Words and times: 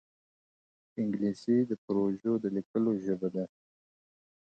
انګلیسي 0.99 1.57
د 1.69 1.71
پروژو 1.83 2.33
د 2.43 2.45
لیکلو 2.55 2.91
ژبه 3.05 3.29
ده 3.35 3.43